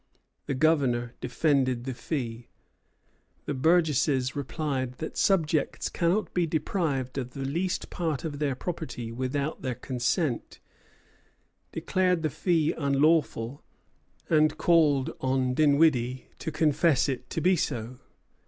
The 0.47 0.55
Governor 0.55 1.13
defended 1.21 1.83
the 1.83 1.93
fee. 1.93 2.47
The 3.45 3.53
burgesses 3.53 4.35
replied 4.35 4.93
that 4.93 5.15
"subjects 5.15 5.89
cannot 5.89 6.33
be 6.33 6.47
deprived 6.47 7.19
of 7.19 7.33
the 7.35 7.45
least 7.45 7.91
part 7.91 8.23
of 8.23 8.39
their 8.39 8.55
property 8.55 9.11
without 9.11 9.61
their 9.61 9.75
consent," 9.75 10.59
declared 11.71 12.23
the 12.23 12.31
fee 12.31 12.73
unlawful, 12.75 13.61
and 14.27 14.57
called 14.57 15.11
on 15.21 15.53
Dinwiddie 15.53 16.29
to 16.39 16.51
confess 16.51 17.07
it 17.07 17.29
to 17.29 17.39
be 17.39 17.55
so. 17.55 17.99